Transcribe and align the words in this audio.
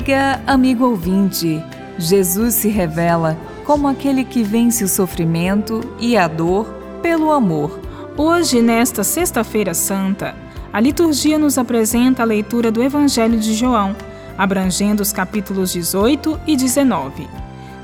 Amiga, 0.00 0.40
amigo 0.46 0.86
ouvinte, 0.86 1.62
Jesus 1.98 2.54
se 2.54 2.70
revela 2.70 3.36
como 3.66 3.86
aquele 3.86 4.24
que 4.24 4.42
vence 4.42 4.82
o 4.82 4.88
sofrimento 4.88 5.82
e 6.00 6.16
a 6.16 6.26
dor 6.26 6.64
pelo 7.02 7.30
amor. 7.30 7.78
Hoje, 8.16 8.62
nesta 8.62 9.04
Sexta-feira 9.04 9.74
Santa, 9.74 10.34
a 10.72 10.80
liturgia 10.80 11.38
nos 11.38 11.58
apresenta 11.58 12.22
a 12.22 12.24
leitura 12.24 12.72
do 12.72 12.82
Evangelho 12.82 13.38
de 13.38 13.52
João, 13.52 13.94
abrangendo 14.38 15.02
os 15.02 15.12
capítulos 15.12 15.70
18 15.70 16.40
e 16.46 16.56
19. 16.56 17.28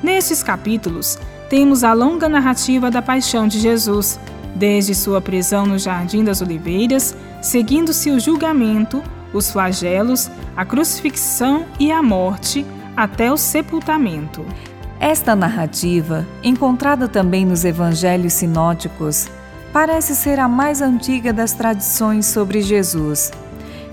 Nesses 0.02 0.42
capítulos, 0.42 1.18
temos 1.50 1.84
a 1.84 1.92
longa 1.92 2.30
narrativa 2.30 2.90
da 2.90 3.02
paixão 3.02 3.46
de 3.46 3.60
Jesus, 3.60 4.18
desde 4.54 4.94
sua 4.94 5.20
prisão 5.20 5.66
no 5.66 5.78
Jardim 5.78 6.24
das 6.24 6.40
Oliveiras, 6.40 7.14
seguindo-se 7.42 8.10
o 8.10 8.18
julgamento, 8.18 9.02
os 9.32 9.50
flagelos, 9.50 10.30
a 10.56 10.64
crucifixão 10.64 11.66
e 11.78 11.90
a 11.90 12.02
morte, 12.02 12.64
até 12.96 13.30
o 13.30 13.36
sepultamento. 13.36 14.44
Esta 14.98 15.36
narrativa, 15.36 16.26
encontrada 16.42 17.06
também 17.06 17.44
nos 17.44 17.64
evangelhos 17.64 18.32
sinóticos, 18.32 19.28
parece 19.72 20.16
ser 20.16 20.40
a 20.40 20.48
mais 20.48 20.80
antiga 20.80 21.32
das 21.32 21.52
tradições 21.52 22.24
sobre 22.26 22.62
Jesus. 22.62 23.30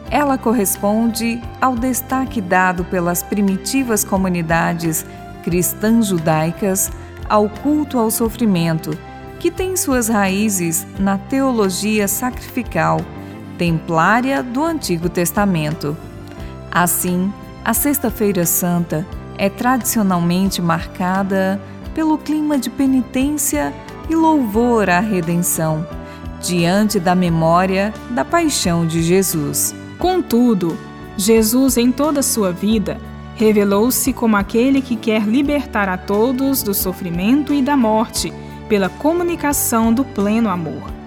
Ela 0.09 0.37
corresponde 0.37 1.41
ao 1.59 1.75
destaque 1.75 2.39
dado 2.39 2.85
pelas 2.85 3.21
primitivas 3.21 4.03
comunidades 4.03 5.05
cristãs 5.43 6.07
judaicas 6.07 6.89
ao 7.27 7.49
culto 7.49 7.97
ao 7.97 8.09
sofrimento, 8.09 8.97
que 9.39 9.51
tem 9.51 9.75
suas 9.75 10.07
raízes 10.07 10.87
na 10.97 11.17
teologia 11.17 12.07
sacrificial 12.07 13.01
templária 13.57 14.41
do 14.41 14.63
Antigo 14.63 15.09
Testamento. 15.09 15.95
Assim, 16.71 17.31
a 17.63 17.73
Sexta-feira 17.73 18.45
Santa 18.45 19.05
é 19.37 19.49
tradicionalmente 19.49 20.61
marcada 20.61 21.61
pelo 21.93 22.17
clima 22.17 22.57
de 22.57 22.69
penitência 22.69 23.73
e 24.09 24.15
louvor 24.15 24.89
à 24.89 24.99
redenção, 24.99 25.85
diante 26.41 26.99
da 26.99 27.15
memória 27.15 27.93
da 28.09 28.25
paixão 28.25 28.85
de 28.85 29.01
Jesus. 29.01 29.73
Contudo, 29.97 30.77
Jesus, 31.15 31.77
em 31.77 31.91
toda 31.91 32.19
a 32.19 32.23
sua 32.23 32.51
vida, 32.51 32.99
revelou-se 33.35 34.11
como 34.13 34.35
aquele 34.35 34.81
que 34.81 34.95
quer 34.95 35.23
libertar 35.23 35.87
a 35.87 35.97
todos 35.97 36.63
do 36.63 36.73
sofrimento 36.73 37.53
e 37.53 37.61
da 37.61 37.77
morte 37.77 38.33
pela 38.67 38.89
comunicação 38.89 39.93
do 39.93 40.03
pleno 40.03 40.49
amor. 40.49 41.02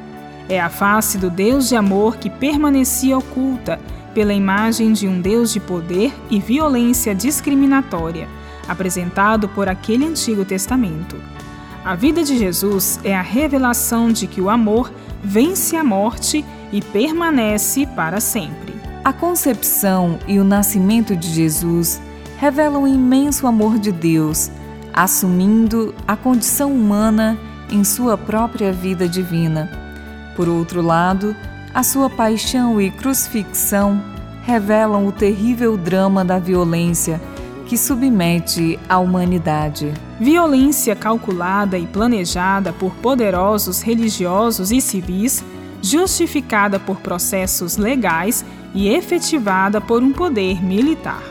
É 0.49 0.61
a 0.61 0.69
face 0.69 1.19
do 1.19 1.29
Deus 1.29 1.69
de 1.69 1.77
amor 1.77 2.17
que 2.17 2.31
permanecia 2.31 3.19
oculta 3.19 3.81
pela 4.15 4.33
imagem 4.33 4.93
de 4.93 5.07
um 5.07 5.21
Deus 5.21 5.53
de 5.53 5.61
poder 5.61 6.15
e 6.31 6.39
violência 6.39 7.15
discriminatória, 7.15 8.29
apresentado 8.69 9.49
por 9.49 9.69
aquele 9.69 10.07
Antigo 10.07 10.45
Testamento. 10.45 11.17
A 11.85 11.95
vida 11.95 12.25
de 12.25 12.39
Jesus 12.39 12.99
é 13.05 13.15
a 13.15 13.23
revelação 13.23 14.11
de 14.11 14.27
que 14.27 14.41
o 14.41 14.49
amor 14.49 14.93
vence 15.23 15.77
a 15.77 15.85
morte 15.85 16.45
e 16.73 16.81
permanece 16.81 17.87
para 17.87 18.21
sempre. 18.21 18.75
A 19.05 19.13
concepção 19.13 20.19
e 20.27 20.39
o 20.39 20.45
nascimento 20.45 21.15
de 21.15 21.29
Jesus 21.29 22.01
revelam 22.39 22.85
o 22.85 22.89
imenso 22.89 23.47
amor 23.47 23.79
de 23.79 23.93
Deus, 23.93 24.51
assumindo 24.93 25.95
a 26.09 26.17
condição 26.17 26.73
humana 26.73 27.39
em 27.71 27.85
sua 27.85 28.17
própria 28.17 28.73
vida 28.73 29.09
divina. 29.09 29.86
Por 30.37 30.49
outro 30.49 30.83
lado, 30.83 31.35
a 31.73 31.83
sua 31.83 32.11
paixão 32.11 32.81
e 32.81 32.91
crucifixão 32.91 34.03
revelam 34.45 35.07
o 35.07 35.13
terrível 35.13 35.77
drama 35.77 36.25
da 36.25 36.39
violência 36.39 37.21
que 37.67 37.77
submete 37.77 38.79
a 38.89 38.99
humanidade. 38.99 39.93
Violência 40.21 40.95
calculada 40.95 41.77
e 41.77 41.87
planejada 41.87 42.73
por 42.73 42.95
poderosos 42.97 43.83
religiosos 43.83 44.71
e 44.71 44.81
civis, 44.81 45.45
justificada 45.83 46.79
por 46.79 47.01
processos 47.01 47.77
legais 47.77 48.45
e 48.73 48.89
efetivada 48.89 49.81
por 49.81 50.03
um 50.03 50.13
poder 50.13 50.63
militar. 50.63 51.23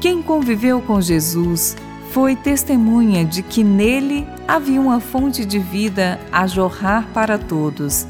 Quem 0.00 0.22
conviveu 0.22 0.80
com 0.80 1.00
Jesus 1.00 1.76
foi 2.12 2.36
testemunha 2.36 3.24
de 3.24 3.42
que 3.42 3.64
nele 3.64 4.26
havia 4.46 4.80
uma 4.80 5.00
fonte 5.00 5.44
de 5.44 5.58
vida 5.58 6.20
a 6.30 6.46
jorrar 6.46 7.08
para 7.12 7.38
todos. 7.38 8.06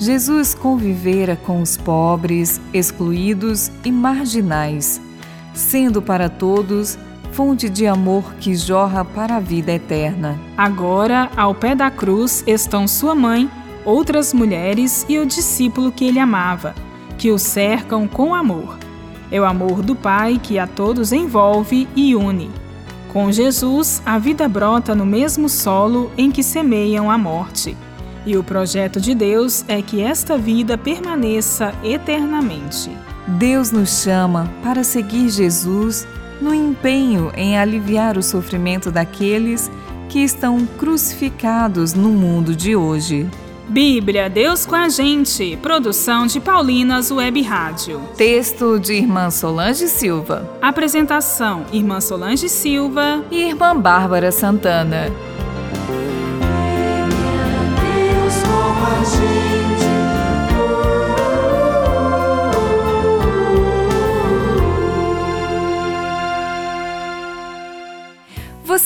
Jesus 0.00 0.54
convivera 0.54 1.34
com 1.34 1.60
os 1.60 1.76
pobres, 1.76 2.60
excluídos 2.72 3.70
e 3.84 3.90
marginais, 3.90 5.00
sendo 5.52 6.00
para 6.00 6.28
todos 6.28 6.96
fonte 7.32 7.68
de 7.68 7.86
amor 7.86 8.34
que 8.34 8.54
jorra 8.54 9.04
para 9.04 9.36
a 9.36 9.40
vida 9.40 9.72
eterna. 9.72 10.38
Agora, 10.56 11.30
ao 11.36 11.54
pé 11.54 11.74
da 11.74 11.90
cruz 11.90 12.44
estão 12.46 12.86
sua 12.86 13.14
mãe, 13.14 13.50
outras 13.84 14.32
mulheres 14.32 15.04
e 15.08 15.18
o 15.18 15.26
discípulo 15.26 15.90
que 15.90 16.04
ele 16.04 16.20
amava, 16.20 16.74
que 17.16 17.30
o 17.30 17.38
cercam 17.38 18.06
com 18.06 18.34
amor. 18.34 18.78
É 19.30 19.40
o 19.40 19.44
amor 19.44 19.82
do 19.82 19.94
Pai 19.94 20.40
que 20.42 20.58
a 20.58 20.66
todos 20.66 21.12
envolve 21.12 21.88
e 21.94 22.14
une. 22.14 22.50
Com 23.12 23.32
Jesus, 23.32 24.00
a 24.06 24.18
vida 24.18 24.48
brota 24.48 24.94
no 24.94 25.04
mesmo 25.04 25.48
solo 25.48 26.10
em 26.16 26.30
que 26.30 26.42
semeiam 26.42 27.10
a 27.10 27.18
morte. 27.18 27.76
E 28.28 28.36
o 28.36 28.44
projeto 28.44 29.00
de 29.00 29.14
Deus 29.14 29.64
é 29.66 29.80
que 29.80 30.02
esta 30.02 30.36
vida 30.36 30.76
permaneça 30.76 31.72
eternamente. 31.82 32.90
Deus 33.26 33.70
nos 33.70 34.02
chama 34.02 34.52
para 34.62 34.84
seguir 34.84 35.30
Jesus 35.30 36.06
no 36.38 36.52
empenho 36.52 37.32
em 37.34 37.56
aliviar 37.56 38.18
o 38.18 38.22
sofrimento 38.22 38.90
daqueles 38.90 39.70
que 40.10 40.18
estão 40.18 40.66
crucificados 40.76 41.94
no 41.94 42.10
mundo 42.10 42.54
de 42.54 42.76
hoje. 42.76 43.26
Bíblia, 43.66 44.28
Deus 44.28 44.66
com 44.66 44.76
a 44.76 44.90
gente. 44.90 45.56
Produção 45.62 46.26
de 46.26 46.38
Paulinas 46.38 47.10
Web 47.10 47.40
Rádio. 47.40 47.98
Texto 48.14 48.78
de 48.78 48.92
Irmã 48.92 49.30
Solange 49.30 49.88
Silva. 49.88 50.46
Apresentação: 50.60 51.64
Irmã 51.72 51.98
Solange 51.98 52.46
Silva 52.50 53.24
e 53.30 53.48
Irmã 53.48 53.74
Bárbara 53.74 54.30
Santana. 54.30 55.06